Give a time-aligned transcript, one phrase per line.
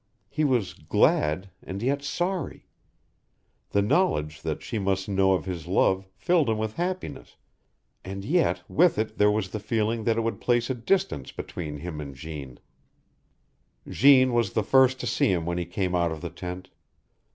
[0.29, 2.65] He was glad, and yet sorry;
[3.69, 7.35] the knowledge that she must know of his love filled him with happiness,
[8.03, 11.77] and yet with it there was the feeling that it would place a distance between
[11.77, 12.59] him and Jeanne.
[13.87, 16.71] Jeanne was the first to see him when he came out of the tent.